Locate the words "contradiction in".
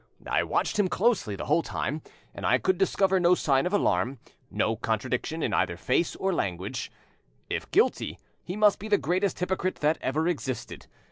4.75-5.53